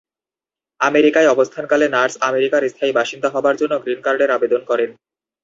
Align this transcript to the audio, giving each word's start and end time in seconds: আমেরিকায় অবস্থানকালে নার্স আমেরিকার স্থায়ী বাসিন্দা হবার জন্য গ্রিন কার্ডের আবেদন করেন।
আমেরিকায় 0.81 1.31
অবস্থানকালে 1.31 1.85
নার্স 1.89 2.15
আমেরিকার 2.29 2.61
স্থায়ী 2.69 2.93
বাসিন্দা 2.95 3.29
হবার 3.35 3.55
জন্য 3.55 3.73
গ্রিন 3.83 3.99
কার্ডের 4.03 4.29
আবেদন 4.31 4.61
করেন। 4.69 4.89